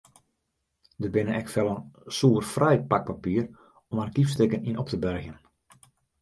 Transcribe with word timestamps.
Der 1.03 1.11
binne 1.17 1.35
ek 1.39 1.51
fellen 1.55 1.91
soerfrij 2.19 2.79
pakpapier 2.95 3.45
om 3.91 4.03
argyfstikken 4.05 4.67
yn 4.73 4.81
op 4.87 4.91
te 4.95 5.01
bergjen. 5.07 5.37